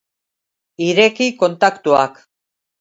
Ireki 0.87 1.27
kontaktuak. 1.37 2.21